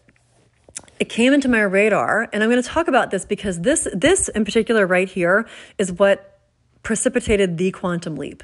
it 0.99 1.09
came 1.09 1.33
into 1.33 1.47
my 1.47 1.61
radar 1.61 2.29
and 2.33 2.43
i'm 2.43 2.49
going 2.49 2.61
to 2.61 2.67
talk 2.67 2.87
about 2.87 3.11
this 3.11 3.25
because 3.25 3.61
this 3.61 3.87
this 3.93 4.27
in 4.29 4.45
particular 4.45 4.85
right 4.85 5.09
here 5.09 5.47
is 5.77 5.91
what 5.91 6.39
precipitated 6.83 7.57
the 7.57 7.71
quantum 7.71 8.15
leap. 8.15 8.43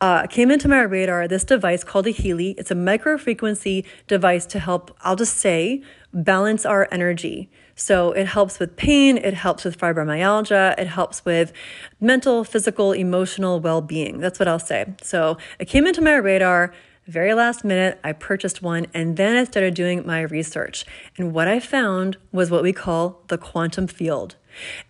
Uh, 0.00 0.26
came 0.26 0.50
into 0.50 0.68
my 0.68 0.80
radar 0.80 1.28
this 1.28 1.44
device 1.44 1.84
called 1.84 2.06
a 2.06 2.10
healy. 2.10 2.50
It's 2.58 2.70
a 2.70 2.74
micro 2.74 3.16
frequency 3.16 3.84
device 4.06 4.46
to 4.46 4.58
help 4.58 4.96
i'll 5.02 5.16
just 5.16 5.36
say 5.36 5.82
balance 6.12 6.66
our 6.66 6.88
energy. 6.90 7.50
So 7.74 8.12
it 8.12 8.26
helps 8.26 8.58
with 8.58 8.76
pain 8.76 9.16
it 9.16 9.34
helps 9.34 9.64
with 9.64 9.78
fibromyalgia 9.78 10.78
it 10.78 10.88
helps 10.88 11.24
with 11.24 11.52
mental 12.00 12.44
physical 12.44 12.92
emotional 12.92 13.60
well-being. 13.60 14.18
That's 14.18 14.38
what 14.38 14.48
i'll 14.48 14.58
say. 14.58 14.94
So 15.02 15.38
it 15.58 15.66
came 15.66 15.86
into 15.86 16.02
my 16.02 16.16
radar 16.16 16.74
very 17.06 17.34
last 17.34 17.64
minute, 17.64 18.00
I 18.02 18.12
purchased 18.12 18.62
one 18.62 18.86
and 18.92 19.16
then 19.16 19.36
I 19.36 19.44
started 19.44 19.74
doing 19.74 20.04
my 20.04 20.22
research. 20.22 20.84
And 21.16 21.32
what 21.32 21.46
I 21.46 21.60
found 21.60 22.16
was 22.32 22.50
what 22.50 22.62
we 22.62 22.72
call 22.72 23.22
the 23.28 23.38
quantum 23.38 23.86
field. 23.86 24.36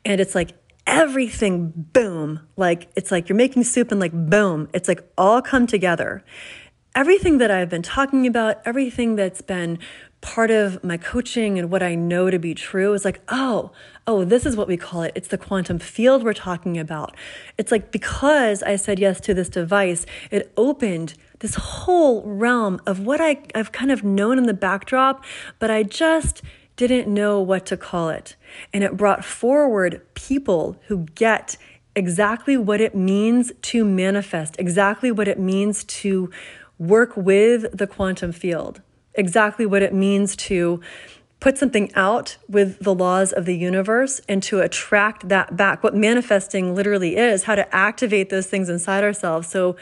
And 0.04 0.20
it's 0.20 0.34
like 0.34 0.52
everything, 0.86 1.72
boom, 1.92 2.40
like 2.56 2.88
it's 2.96 3.10
like 3.10 3.28
you're 3.28 3.36
making 3.36 3.64
soup 3.64 3.90
and 3.90 4.00
like 4.00 4.12
boom, 4.12 4.68
it's 4.72 4.88
like 4.88 5.06
all 5.18 5.42
come 5.42 5.66
together. 5.66 6.24
Everything 6.94 7.36
that 7.38 7.50
I've 7.50 7.68
been 7.68 7.82
talking 7.82 8.26
about, 8.26 8.62
everything 8.64 9.16
that's 9.16 9.42
been 9.42 9.78
part 10.22 10.50
of 10.50 10.82
my 10.82 10.96
coaching 10.96 11.58
and 11.58 11.70
what 11.70 11.82
I 11.82 11.94
know 11.94 12.30
to 12.30 12.38
be 12.38 12.54
true 12.54 12.94
is 12.94 13.04
like, 13.04 13.20
oh, 13.28 13.72
oh, 14.06 14.24
this 14.24 14.46
is 14.46 14.56
what 14.56 14.66
we 14.66 14.78
call 14.78 15.02
it. 15.02 15.12
It's 15.14 15.28
the 15.28 15.36
quantum 15.36 15.78
field 15.78 16.24
we're 16.24 16.32
talking 16.32 16.78
about. 16.78 17.14
It's 17.58 17.70
like 17.70 17.92
because 17.92 18.62
I 18.62 18.76
said 18.76 18.98
yes 18.98 19.20
to 19.20 19.34
this 19.34 19.50
device, 19.50 20.06
it 20.30 20.52
opened 20.56 21.14
this 21.40 21.54
whole 21.54 22.22
realm 22.22 22.80
of 22.86 23.00
what 23.00 23.20
I, 23.20 23.42
I've 23.54 23.72
kind 23.72 23.90
of 23.90 24.02
known 24.04 24.38
in 24.38 24.44
the 24.44 24.54
backdrop, 24.54 25.24
but 25.58 25.70
I 25.70 25.82
just 25.82 26.42
didn't 26.76 27.12
know 27.12 27.40
what 27.40 27.66
to 27.66 27.76
call 27.76 28.10
it. 28.10 28.36
And 28.72 28.84
it 28.84 28.96
brought 28.96 29.24
forward 29.24 30.02
people 30.14 30.78
who 30.86 31.06
get 31.14 31.56
exactly 31.94 32.56
what 32.56 32.80
it 32.80 32.94
means 32.94 33.52
to 33.62 33.84
manifest, 33.84 34.56
exactly 34.58 35.10
what 35.10 35.26
it 35.26 35.38
means 35.38 35.84
to 35.84 36.30
work 36.78 37.16
with 37.16 37.76
the 37.76 37.86
quantum 37.86 38.32
field, 38.32 38.82
exactly 39.14 39.64
what 39.64 39.82
it 39.82 39.94
means 39.94 40.36
to 40.36 40.80
put 41.40 41.56
something 41.58 41.90
out 41.94 42.36
with 42.48 42.78
the 42.80 42.94
laws 42.94 43.32
of 43.32 43.44
the 43.44 43.56
universe 43.56 44.20
and 44.28 44.42
to 44.42 44.60
attract 44.60 45.28
that 45.28 45.56
back. 45.56 45.82
What 45.82 45.94
manifesting 45.94 46.74
literally 46.74 47.16
is, 47.16 47.44
how 47.44 47.54
to 47.54 47.74
activate 47.74 48.30
those 48.30 48.46
things 48.46 48.68
inside 48.68 49.04
ourselves. 49.04 49.48
So 49.48 49.76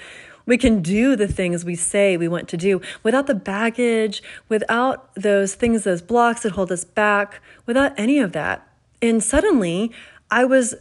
we 0.47 0.59
can 0.59 0.83
do 0.83 1.17
the 1.17 1.29
things 1.29 1.65
we 1.65 1.75
say 1.75 2.17
we 2.17 2.29
want 2.29 2.49
to 2.49 2.57
do 2.57 2.81
without 3.03 3.27
the 3.27 3.35
baggage, 3.35 4.23
without 4.49 5.15
those 5.15 5.55
things, 5.55 5.85
those 5.85 6.03
blocks 6.03 6.43
that 6.43 6.53
hold 6.53 6.71
us 6.71 6.85
back, 6.85 7.41
without 7.67 7.93
any 7.99 8.19
of 8.19 8.33
that. 8.33 8.67
And 9.01 9.23
suddenly, 9.23 9.93
I 10.31 10.45
was 10.45 10.75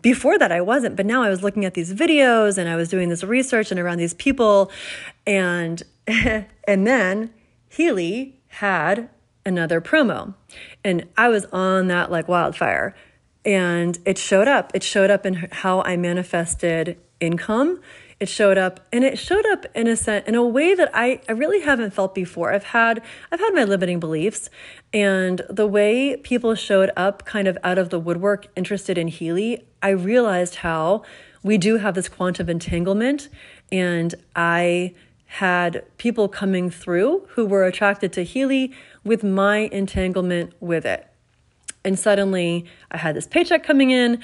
before 0.00 0.38
that 0.38 0.50
I 0.50 0.60
wasn't, 0.60 0.96
but 0.96 1.04
now 1.04 1.22
I 1.22 1.28
was 1.28 1.42
looking 1.42 1.64
at 1.64 1.74
these 1.74 1.92
videos 1.92 2.56
and 2.56 2.68
I 2.68 2.76
was 2.76 2.88
doing 2.88 3.10
this 3.10 3.22
research 3.22 3.70
and 3.70 3.78
around 3.78 3.98
these 3.98 4.14
people 4.14 4.70
and 5.26 5.82
and 6.06 6.86
then 6.86 7.30
Healy 7.68 8.40
had 8.48 9.08
another 9.44 9.80
promo. 9.80 10.34
And 10.84 11.08
I 11.16 11.28
was 11.28 11.44
on 11.46 11.88
that 11.88 12.10
like 12.10 12.28
wildfire. 12.28 12.94
And 13.44 13.98
it 14.04 14.18
showed 14.18 14.48
up. 14.48 14.70
It 14.74 14.82
showed 14.82 15.10
up 15.10 15.26
in 15.26 15.34
how 15.50 15.82
I 15.82 15.96
manifested 15.96 16.98
income. 17.20 17.80
It 18.20 18.28
showed 18.28 18.56
up 18.56 18.78
and 18.92 19.02
it 19.02 19.18
showed 19.18 19.44
up 19.46 19.66
in 19.74 19.88
a 19.88 19.96
sense 19.96 20.28
in 20.28 20.36
a 20.36 20.44
way 20.44 20.76
that 20.76 20.90
I, 20.94 21.20
I 21.28 21.32
really 21.32 21.62
haven't 21.62 21.92
felt 21.92 22.14
before. 22.14 22.52
I've 22.52 22.62
had 22.62 23.02
I've 23.32 23.40
had 23.40 23.52
my 23.52 23.64
limiting 23.64 23.98
beliefs 23.98 24.48
and 24.94 25.40
the 25.50 25.66
way 25.66 26.16
people 26.18 26.54
showed 26.54 26.92
up 26.96 27.24
kind 27.24 27.48
of 27.48 27.58
out 27.64 27.78
of 27.78 27.90
the 27.90 27.98
woodwork 27.98 28.46
interested 28.54 28.96
in 28.96 29.08
Healy, 29.08 29.66
I 29.82 29.88
realized 29.88 30.56
how 30.56 31.02
we 31.42 31.58
do 31.58 31.78
have 31.78 31.96
this 31.96 32.08
quantum 32.08 32.48
entanglement 32.48 33.28
and 33.72 34.14
I 34.36 34.94
had 35.26 35.82
people 35.96 36.28
coming 36.28 36.70
through 36.70 37.26
who 37.30 37.44
were 37.44 37.64
attracted 37.64 38.12
to 38.12 38.22
Healy 38.22 38.72
with 39.02 39.24
my 39.24 39.68
entanglement 39.72 40.52
with 40.60 40.86
it. 40.86 41.11
And 41.84 41.98
suddenly 41.98 42.66
I 42.90 42.98
had 42.98 43.16
this 43.16 43.26
paycheck 43.26 43.64
coming 43.64 43.90
in 43.90 44.22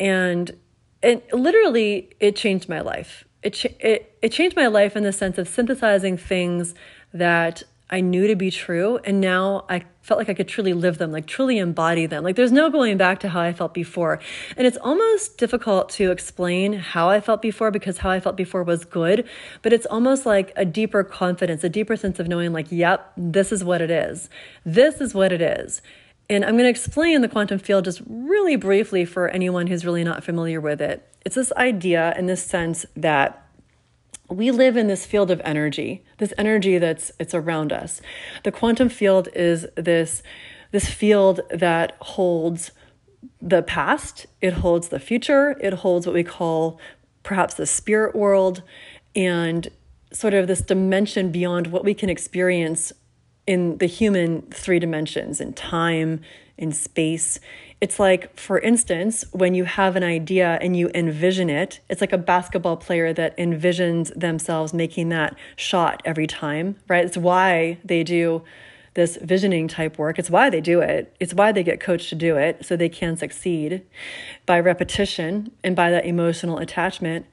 and 0.00 0.56
and 1.02 1.22
literally 1.32 2.10
it 2.20 2.36
changed 2.36 2.68
my 2.68 2.80
life. 2.80 3.24
It, 3.42 3.64
it, 3.80 4.18
it 4.22 4.32
changed 4.32 4.56
my 4.56 4.66
life 4.66 4.96
in 4.96 5.04
the 5.04 5.12
sense 5.12 5.38
of 5.38 5.46
synthesizing 5.46 6.16
things 6.16 6.74
that 7.12 7.62
I 7.88 8.00
knew 8.00 8.26
to 8.26 8.34
be 8.34 8.50
true. 8.50 8.98
And 9.04 9.20
now 9.20 9.64
I 9.68 9.84
felt 10.02 10.18
like 10.18 10.28
I 10.28 10.34
could 10.34 10.48
truly 10.48 10.72
live 10.72 10.98
them, 10.98 11.12
like 11.12 11.26
truly 11.26 11.58
embody 11.58 12.06
them. 12.06 12.24
Like 12.24 12.34
there's 12.34 12.50
no 12.50 12.68
going 12.68 12.96
back 12.96 13.20
to 13.20 13.28
how 13.28 13.40
I 13.40 13.52
felt 13.52 13.72
before. 13.72 14.18
And 14.56 14.66
it's 14.66 14.76
almost 14.78 15.38
difficult 15.38 15.90
to 15.90 16.10
explain 16.10 16.72
how 16.72 17.08
I 17.08 17.20
felt 17.20 17.40
before 17.40 17.70
because 17.70 17.98
how 17.98 18.10
I 18.10 18.18
felt 18.18 18.36
before 18.36 18.64
was 18.64 18.84
good. 18.84 19.28
But 19.62 19.72
it's 19.72 19.86
almost 19.86 20.26
like 20.26 20.52
a 20.56 20.64
deeper 20.64 21.04
confidence, 21.04 21.62
a 21.62 21.68
deeper 21.68 21.96
sense 21.96 22.18
of 22.18 22.26
knowing, 22.26 22.52
like, 22.52 22.72
yep, 22.72 23.12
this 23.16 23.52
is 23.52 23.62
what 23.62 23.80
it 23.80 23.90
is. 23.90 24.28
This 24.64 25.00
is 25.00 25.14
what 25.14 25.32
it 25.32 25.40
is. 25.40 25.80
And 26.28 26.44
I'm 26.44 26.52
going 26.52 26.64
to 26.64 26.70
explain 26.70 27.20
the 27.20 27.28
quantum 27.28 27.58
field 27.58 27.84
just 27.84 28.02
really 28.06 28.56
briefly 28.56 29.04
for 29.04 29.28
anyone 29.28 29.68
who's 29.68 29.84
really 29.84 30.04
not 30.04 30.24
familiar 30.24 30.60
with 30.60 30.80
it. 30.80 31.06
It's 31.24 31.36
this 31.36 31.52
idea 31.52 32.14
in 32.18 32.26
this 32.26 32.42
sense 32.42 32.84
that 32.96 33.46
we 34.28 34.50
live 34.50 34.76
in 34.76 34.88
this 34.88 35.06
field 35.06 35.30
of 35.30 35.40
energy, 35.44 36.04
this 36.18 36.34
energy 36.36 36.78
that's 36.78 37.12
it's 37.20 37.34
around 37.34 37.72
us. 37.72 38.00
The 38.42 38.50
quantum 38.50 38.88
field 38.88 39.28
is 39.34 39.66
this 39.76 40.22
this 40.72 40.88
field 40.88 41.40
that 41.50 41.96
holds 42.00 42.72
the 43.40 43.62
past, 43.62 44.26
it 44.40 44.54
holds 44.54 44.88
the 44.88 44.98
future, 44.98 45.56
it 45.60 45.74
holds 45.74 46.06
what 46.06 46.14
we 46.14 46.24
call 46.24 46.80
perhaps 47.22 47.54
the 47.54 47.66
spirit 47.66 48.14
world 48.14 48.62
and 49.14 49.68
sort 50.12 50.34
of 50.34 50.46
this 50.46 50.60
dimension 50.60 51.30
beyond 51.30 51.68
what 51.68 51.84
we 51.84 51.94
can 51.94 52.08
experience 52.08 52.92
in 53.46 53.78
the 53.78 53.86
human 53.86 54.42
three 54.50 54.78
dimensions 54.78 55.40
in 55.40 55.52
time, 55.52 56.20
in 56.58 56.72
space. 56.72 57.38
It's 57.80 58.00
like, 58.00 58.34
for 58.38 58.58
instance, 58.58 59.24
when 59.32 59.54
you 59.54 59.64
have 59.64 59.96
an 59.96 60.02
idea 60.02 60.58
and 60.62 60.76
you 60.76 60.90
envision 60.94 61.50
it, 61.50 61.80
it's 61.88 62.00
like 62.00 62.12
a 62.12 62.18
basketball 62.18 62.76
player 62.76 63.12
that 63.12 63.36
envisions 63.36 64.18
themselves 64.18 64.72
making 64.72 65.10
that 65.10 65.36
shot 65.56 66.02
every 66.04 66.26
time, 66.26 66.76
right? 66.88 67.04
It's 67.04 67.18
why 67.18 67.78
they 67.84 68.02
do 68.02 68.42
this 68.94 69.18
visioning 69.20 69.68
type 69.68 69.98
work. 69.98 70.18
It's 70.18 70.30
why 70.30 70.48
they 70.48 70.62
do 70.62 70.80
it. 70.80 71.14
It's 71.20 71.34
why 71.34 71.52
they 71.52 71.62
get 71.62 71.80
coached 71.80 72.08
to 72.08 72.14
do 72.14 72.36
it 72.38 72.64
so 72.64 72.76
they 72.76 72.88
can 72.88 73.18
succeed 73.18 73.82
by 74.46 74.58
repetition 74.58 75.52
and 75.62 75.76
by 75.76 75.90
that 75.90 76.06
emotional 76.06 76.56
attachment. 76.56 77.26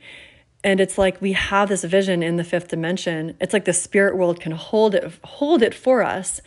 And 0.64 0.80
it's 0.80 0.98
like 0.98 1.22
we 1.22 1.34
have 1.34 1.70
this 1.70 1.84
vision 1.84 2.24
in 2.24 2.38
the 2.38 2.44
fifth 2.44 2.70
dimension. 2.70 3.36
It's 3.42 3.54
like 3.54 3.66
the 3.66 3.74
spirit 3.74 4.16
world 4.18 4.40
can 4.40 4.54
hold 4.54 4.96
it 4.96 5.20
hold 5.24 5.62
it 5.62 5.74
for 5.74 6.04
us 6.04 6.42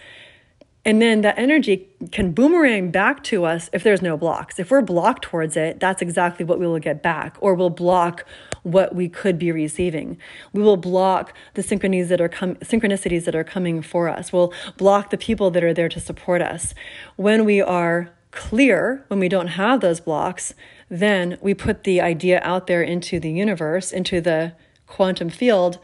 and 0.87 1.03
then 1.03 1.23
that 1.23 1.37
energy 1.37 1.89
can 2.13 2.31
boomerang 2.31 2.93
back 2.93 3.25
to 3.25 3.45
us 3.45 3.69
if 3.73 3.83
there's 3.83 4.01
no 4.01 4.17
blocks. 4.17 4.61
If 4.61 4.71
we're 4.71 4.83
blocked 4.83 5.23
towards 5.23 5.57
it, 5.57 5.81
that's 5.81 6.01
exactly 6.01 6.45
what 6.45 6.61
we 6.61 6.67
will 6.69 6.79
get 6.79 7.03
back, 7.03 7.37
or 7.41 7.55
we'll 7.55 7.71
block 7.71 8.25
what 8.63 8.95
we 8.95 9.09
could 9.09 9.37
be 9.37 9.51
receiving. 9.51 10.17
We 10.53 10.63
will 10.63 10.77
block 10.77 11.35
the 11.55 11.63
synchronicities 11.63 12.07
that 12.07 12.21
are 12.21 12.29
com- 12.29 12.55
synchronicities 12.57 13.25
that 13.25 13.35
are 13.35 13.43
coming 13.43 13.83
for 13.83 14.09
us. 14.09 14.33
We'll 14.33 14.55
block 14.77 15.11
the 15.11 15.19
people 15.19 15.51
that 15.51 15.65
are 15.65 15.75
there 15.75 15.89
to 15.89 15.99
support 15.99 16.41
us. 16.41 16.73
When 17.17 17.45
we 17.45 17.61
are 17.61 18.13
clear, 18.37 19.05
when 19.09 19.19
we 19.19 19.29
don't 19.29 19.49
have 19.49 19.81
those 19.81 20.01
blocks, 20.01 20.55
then 20.89 21.39
we 21.41 21.55
put 21.55 21.83
the 21.83 22.01
idea 22.01 22.41
out 22.45 22.69
there 22.69 22.83
into 22.83 23.19
the 23.19 23.33
universe, 23.33 23.91
into 23.91 24.21
the 24.21 24.53
quantum 24.87 25.29
field 25.29 25.79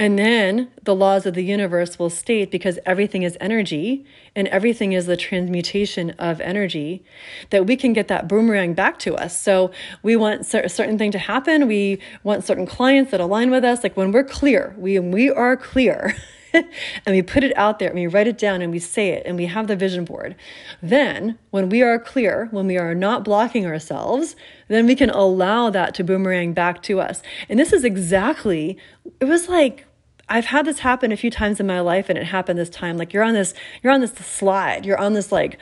and 0.00 0.16
then 0.16 0.70
the 0.84 0.94
laws 0.94 1.26
of 1.26 1.34
the 1.34 1.42
universe 1.42 1.98
will 1.98 2.10
state 2.10 2.52
because 2.52 2.78
everything 2.86 3.24
is 3.24 3.36
energy 3.40 4.06
and 4.36 4.46
everything 4.48 4.92
is 4.92 5.06
the 5.06 5.16
transmutation 5.16 6.10
of 6.20 6.40
energy 6.40 7.02
that 7.50 7.66
we 7.66 7.74
can 7.74 7.92
get 7.92 8.06
that 8.06 8.28
boomerang 8.28 8.74
back 8.74 9.00
to 9.00 9.16
us. 9.16 9.40
So 9.40 9.72
we 10.04 10.14
want 10.14 10.42
a 10.54 10.68
certain 10.68 10.98
thing 10.98 11.10
to 11.12 11.18
happen. 11.18 11.66
We 11.66 12.00
want 12.22 12.44
certain 12.44 12.64
clients 12.64 13.10
that 13.10 13.18
align 13.18 13.50
with 13.50 13.64
us. 13.64 13.82
Like 13.82 13.96
when 13.96 14.12
we're 14.12 14.22
clear, 14.22 14.76
we, 14.78 15.00
we 15.00 15.30
are 15.30 15.56
clear. 15.56 16.16
and 16.52 16.68
we 17.06 17.22
put 17.22 17.44
it 17.44 17.56
out 17.56 17.78
there 17.78 17.88
and 17.88 17.98
we 17.98 18.06
write 18.06 18.26
it 18.26 18.38
down 18.38 18.62
and 18.62 18.72
we 18.72 18.78
say 18.78 19.10
it 19.10 19.22
and 19.26 19.36
we 19.36 19.46
have 19.46 19.66
the 19.66 19.76
vision 19.76 20.04
board. 20.04 20.36
Then, 20.82 21.38
when 21.50 21.68
we 21.68 21.82
are 21.82 21.98
clear, 21.98 22.48
when 22.50 22.66
we 22.66 22.78
are 22.78 22.94
not 22.94 23.24
blocking 23.24 23.66
ourselves, 23.66 24.36
then 24.68 24.86
we 24.86 24.94
can 24.94 25.10
allow 25.10 25.70
that 25.70 25.94
to 25.94 26.04
boomerang 26.04 26.52
back 26.52 26.82
to 26.84 27.00
us. 27.00 27.22
And 27.48 27.58
this 27.58 27.72
is 27.72 27.84
exactly, 27.84 28.78
it 29.20 29.26
was 29.26 29.48
like 29.48 29.86
I've 30.28 30.46
had 30.46 30.66
this 30.66 30.80
happen 30.80 31.10
a 31.10 31.16
few 31.16 31.30
times 31.30 31.58
in 31.58 31.66
my 31.66 31.80
life 31.80 32.08
and 32.08 32.18
it 32.18 32.24
happened 32.24 32.58
this 32.58 32.68
time. 32.68 32.98
Like 32.98 33.12
you're 33.12 33.24
on 33.24 33.34
this, 33.34 33.54
you're 33.82 33.92
on 33.92 34.00
this 34.00 34.12
slide, 34.12 34.84
you're 34.84 35.00
on 35.00 35.14
this 35.14 35.32
like 35.32 35.58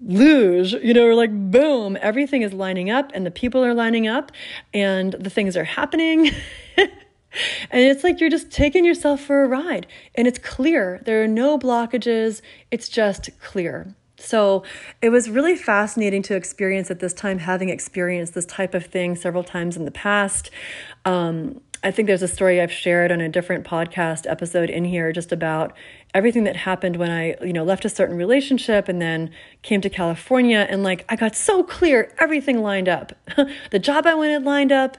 luge, 0.00 0.72
you 0.72 0.92
know, 0.92 1.14
like 1.14 1.30
boom, 1.50 1.96
everything 2.00 2.42
is 2.42 2.52
lining 2.52 2.90
up 2.90 3.10
and 3.14 3.24
the 3.24 3.30
people 3.30 3.64
are 3.64 3.74
lining 3.74 4.08
up 4.08 4.32
and 4.74 5.12
the 5.12 5.30
things 5.30 5.56
are 5.56 5.64
happening. 5.64 6.30
and 7.70 7.82
it's 7.82 8.04
like 8.04 8.20
you're 8.20 8.30
just 8.30 8.50
taking 8.50 8.84
yourself 8.84 9.20
for 9.20 9.44
a 9.44 9.48
ride 9.48 9.86
and 10.14 10.26
it's 10.26 10.38
clear. 10.38 11.00
There 11.04 11.22
are 11.22 11.28
no 11.28 11.58
blockages. 11.58 12.40
It's 12.70 12.88
just 12.88 13.30
clear. 13.40 13.94
So 14.18 14.64
it 15.00 15.10
was 15.10 15.30
really 15.30 15.54
fascinating 15.54 16.22
to 16.24 16.34
experience 16.34 16.90
at 16.90 16.98
this 16.98 17.14
time, 17.14 17.38
having 17.38 17.68
experienced 17.68 18.34
this 18.34 18.46
type 18.46 18.74
of 18.74 18.84
thing 18.84 19.14
several 19.14 19.44
times 19.44 19.76
in 19.76 19.84
the 19.84 19.92
past. 19.92 20.50
Um, 21.04 21.60
I 21.84 21.92
think 21.92 22.08
there's 22.08 22.22
a 22.22 22.28
story 22.28 22.60
I've 22.60 22.72
shared 22.72 23.12
on 23.12 23.20
a 23.20 23.28
different 23.28 23.64
podcast 23.64 24.28
episode 24.28 24.68
in 24.68 24.84
here 24.84 25.12
just 25.12 25.30
about 25.30 25.72
everything 26.12 26.42
that 26.44 26.56
happened 26.56 26.96
when 26.96 27.10
I, 27.10 27.36
you 27.40 27.52
know, 27.52 27.62
left 27.62 27.84
a 27.84 27.88
certain 27.88 28.16
relationship 28.16 28.88
and 28.88 29.00
then 29.00 29.30
came 29.62 29.80
to 29.82 29.90
California 29.90 30.66
and 30.68 30.82
like 30.82 31.04
I 31.08 31.14
got 31.14 31.36
so 31.36 31.62
clear, 31.62 32.12
everything 32.18 32.62
lined 32.62 32.88
up. 32.88 33.12
the 33.70 33.78
job 33.78 34.06
I 34.06 34.14
wanted 34.14 34.42
lined 34.42 34.72
up, 34.72 34.96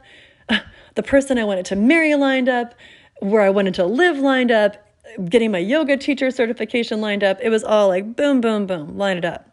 the 0.96 1.04
person 1.04 1.38
I 1.38 1.44
wanted 1.44 1.66
to 1.66 1.76
marry 1.76 2.16
lined 2.16 2.50
up, 2.50 2.76
where 3.20 3.42
I 3.42 3.50
wanted 3.50 3.74
to 3.76 3.86
live 3.86 4.18
lined 4.18 4.52
up, 4.52 4.78
getting 5.26 5.52
my 5.52 5.60
yoga 5.60 5.98
teacher 5.98 6.32
certification 6.32 7.02
lined 7.02 7.24
up. 7.24 7.40
It 7.42 7.50
was 7.50 7.64
all 7.64 7.88
like 7.88 8.16
boom, 8.16 8.42
boom, 8.42 8.66
boom, 8.66 8.98
line 8.98 9.18
it 9.18 9.26
up. 9.26 9.46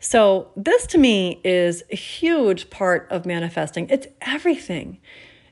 So, 0.00 0.50
this 0.54 0.86
to 0.88 0.98
me 0.98 1.40
is 1.42 1.82
a 1.90 1.96
huge 1.96 2.68
part 2.68 3.08
of 3.10 3.24
manifesting. 3.24 3.88
It's 3.88 4.06
everything. 4.20 4.98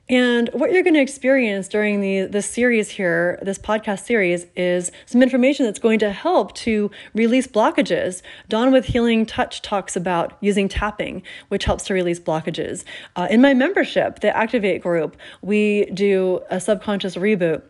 And 0.07 0.49
what 0.53 0.71
you're 0.71 0.83
going 0.83 0.93
to 0.93 1.01
experience 1.01 1.67
during 1.67 1.99
the 1.99 2.27
this 2.27 2.45
series 2.45 2.89
here, 2.89 3.39
this 3.41 3.57
podcast 3.57 4.05
series, 4.05 4.45
is 4.55 4.91
some 5.07 5.23
information 5.23 5.65
that's 5.65 5.79
going 5.79 5.97
to 5.99 6.11
help 6.11 6.53
to 6.57 6.91
release 7.15 7.47
blockages. 7.47 8.21
Dawn 8.47 8.71
with 8.71 8.85
Healing 8.85 9.25
Touch 9.25 9.63
talks 9.63 9.95
about 9.95 10.37
using 10.41 10.69
tapping, 10.69 11.23
which 11.47 11.65
helps 11.65 11.85
to 11.85 11.95
release 11.95 12.19
blockages. 12.19 12.83
Uh, 13.15 13.27
in 13.31 13.41
my 13.41 13.55
membership, 13.55 14.19
the 14.19 14.35
Activate 14.35 14.83
group, 14.83 15.17
we 15.41 15.85
do 15.85 16.41
a 16.51 16.59
subconscious 16.59 17.15
reboot 17.15 17.63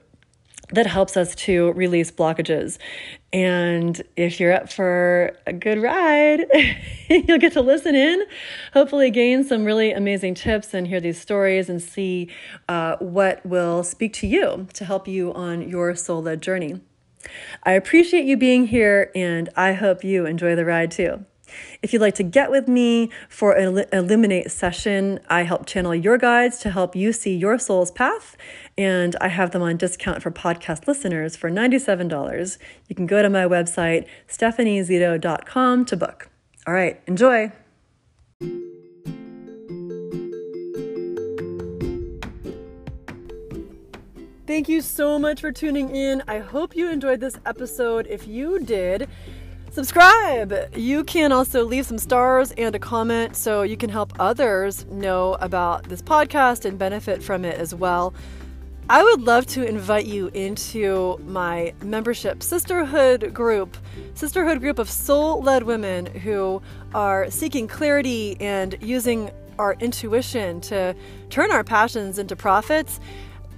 that 0.72 0.88
helps 0.88 1.16
us 1.16 1.36
to 1.36 1.72
release 1.74 2.12
blockages. 2.12 2.80
And 3.36 4.02
if 4.16 4.40
you're 4.40 4.54
up 4.54 4.72
for 4.72 5.36
a 5.46 5.52
good 5.52 5.82
ride, 5.82 6.46
you'll 7.10 7.38
get 7.38 7.52
to 7.52 7.62
listen 7.62 7.94
in, 7.94 8.24
hopefully, 8.72 9.12
gain 9.12 9.44
some 9.44 9.66
really 9.66 9.92
amazing 9.92 10.36
tips 10.36 10.74
and 10.74 10.88
hear 10.88 11.02
these 11.02 11.20
stories 11.20 11.68
and 11.68 11.82
see 11.82 12.30
uh, 12.70 12.96
what 13.00 13.46
will 13.46 13.84
speak 13.84 14.14
to 14.14 14.28
you 14.28 14.70
to 14.76 14.86
help 14.86 15.06
you 15.06 15.34
on 15.34 15.68
your 15.68 15.96
soul 15.96 16.24
led 16.24 16.42
journey. 16.42 16.80
I 17.62 17.74
appreciate 17.74 18.24
you 18.24 18.38
being 18.38 18.68
here, 18.68 19.12
and 19.14 19.50
I 19.58 19.74
hope 19.74 20.06
you 20.06 20.26
enjoy 20.26 20.56
the 20.56 20.64
ride 20.64 20.92
too. 20.92 21.26
If 21.82 21.94
you'd 21.94 22.02
like 22.02 22.16
to 22.16 22.24
get 22.24 22.52
with 22.52 22.68
me 22.68 23.10
for 23.30 23.54
an 23.54 23.86
Illuminate 23.92 24.52
session, 24.52 25.20
I 25.30 25.44
help 25.44 25.66
channel 25.66 25.94
your 25.94 26.18
guides 26.18 26.60
to 26.60 26.72
help 26.72 26.96
you 26.96 27.14
see 27.14 27.36
your 27.36 27.58
soul's 27.60 27.92
path, 27.92 28.36
and 28.78 29.16
I 29.22 29.28
have 29.30 29.52
them 29.52 29.62
on 29.62 29.78
discount 29.78 30.22
for 30.22 30.32
podcast 30.32 30.88
listeners 30.88 31.36
for 31.36 31.50
$97. 31.50 32.58
You 32.88 32.96
can 32.96 33.06
go 33.06 33.22
to 33.22 33.30
my 33.30 33.44
website, 33.44 34.08
stephaniezito.com, 34.28 35.86
to 35.86 35.98
book. 35.98 36.30
All 36.68 36.74
right, 36.74 37.02
enjoy. 37.08 37.52
Thank 44.48 44.70
you 44.70 44.82
so 44.82 45.18
much 45.18 45.42
for 45.42 45.52
tuning 45.52 45.96
in. 45.96 46.22
I 46.28 46.38
hope 46.38 46.76
you 46.76 46.90
enjoyed 46.90 47.20
this 47.20 47.40
episode. 47.48 48.06
If 48.08 48.28
you 48.28 48.60
did, 48.60 49.10
subscribe. 49.76 50.74
You 50.74 51.04
can 51.04 51.34
also 51.34 51.66
leave 51.66 51.86
some 51.86 51.98
stars 51.98 52.54
and 52.54 52.74
a 52.74 52.80
comment 52.80 53.36
so 53.36 53.64
you 53.64 53.76
can 53.76 53.90
help 53.90 54.14
others 54.20 54.86
know 54.86 55.34
about 55.42 55.84
this 55.90 56.02
podcast 56.02 56.64
and 56.64 56.80
benefit 56.80 57.22
from 57.22 57.44
it 57.44 57.60
as 57.60 57.76
well. 57.76 58.14
I 58.88 59.04
would 59.04 59.24
love 59.24 59.46
to 59.48 59.68
invite 59.68 60.06
you 60.06 60.28
into 60.34 61.20
my 61.26 61.74
membership 61.84 62.42
sisterhood 62.42 63.34
group, 63.34 63.76
sisterhood 64.14 64.62
group 64.62 64.80
of 64.80 64.90
soul 64.90 65.42
led 65.42 65.64
women 65.64 66.06
who 66.06 66.62
are 66.94 67.30
seeking 67.30 67.68
clarity 67.68 68.38
and 68.40 68.78
using 68.80 69.30
our 69.60 69.74
intuition 69.82 70.62
to 70.62 70.96
turn 71.30 71.52
our 71.52 71.66
passions 71.66 72.18
into 72.18 72.38
profits. 72.38 73.02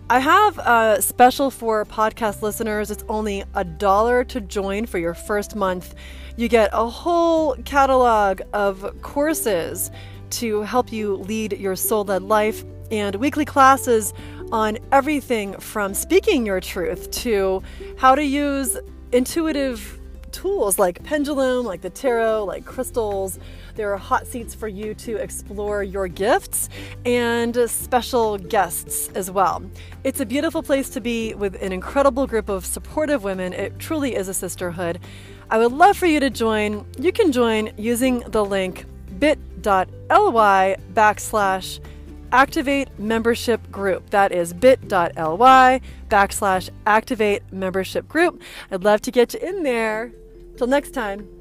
I 0.10 0.20
have 0.20 0.58
a 0.60 1.02
special 1.02 1.52
for 1.52 1.84
podcast 1.84 2.42
listeners. 2.42 2.90
It's 2.92 3.04
only 3.10 3.44
a 3.56 3.66
dollar 3.66 4.24
to 4.26 4.40
join 4.40 4.86
for 4.86 5.00
your 5.00 5.14
first 5.14 5.54
month. 5.54 5.96
You 6.38 6.48
get 6.48 6.70
a 6.72 6.88
whole 6.88 7.58
catalog 7.66 8.40
of 8.54 9.02
courses 9.02 9.92
to 10.30 10.62
help 10.62 10.94
you 10.94 11.16
lead 11.16 11.60
your 11.60 11.76
soul 11.76 12.06
led 12.06 12.22
life 12.22 12.64
and 12.90 13.16
weekly 13.16 13.44
classes 13.44 14.14
on 14.54 14.78
everything 14.94 15.60
from 15.60 15.94
speaking 15.94 16.46
your 16.46 16.62
truth 16.62 17.12
to 17.12 17.62
how 17.98 18.16
to 18.16 18.24
use 18.24 18.78
intuitive 19.12 20.00
tools 20.38 20.78
like 20.78 21.02
pendulum, 21.04 21.66
like 21.66 21.82
the 21.82 21.90
tarot, 21.90 22.46
like 22.46 22.64
crystals. 22.64 23.40
There 23.74 23.92
are 23.92 23.98
hot 23.98 24.28
seats 24.28 24.54
for 24.54 24.68
you 24.68 24.94
to 24.94 25.16
explore 25.16 25.82
your 25.82 26.08
gifts 26.08 26.70
and 27.06 27.68
special 27.68 28.38
guests 28.38 29.10
as 29.16 29.32
well. 29.32 29.64
It's 30.04 30.20
a 30.20 30.28
beautiful 30.28 30.62
place 30.62 30.90
to 30.90 31.02
be 31.02 31.34
with 31.34 31.60
an 31.60 31.72
incredible 31.72 32.28
group 32.28 32.50
of 32.50 32.68
supportive 32.68 33.24
women. 33.24 33.52
It 33.52 33.80
truly 33.80 34.14
is 34.14 34.28
a 34.28 34.34
sisterhood. 34.34 35.00
I 35.50 35.58
would 35.58 35.72
love 35.72 35.98
for 35.98 36.06
you 36.06 36.20
to 36.20 36.30
join. 36.30 36.86
You 37.00 37.12
can 37.12 37.32
join 37.32 37.72
using 37.76 38.20
the 38.20 38.46
link 38.46 38.86
bit.ly 39.18 40.78
backslash 40.94 41.80
activate 42.32 42.90
membership 43.00 43.72
group. 43.72 44.12
That 44.12 44.32
is 44.32 44.54
bit.ly 44.54 45.82
backslash 46.10 46.70
activate 46.86 47.42
membership 47.52 48.08
group. 48.08 48.40
I'd 48.70 48.84
love 48.84 49.02
to 49.02 49.12
get 49.12 49.34
you 49.34 49.40
in 49.40 49.64
there. 49.64 50.12
Till 50.58 50.66
next 50.66 50.92
time. 50.96 51.37